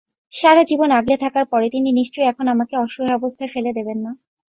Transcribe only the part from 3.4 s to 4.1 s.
ফেলে দেবেন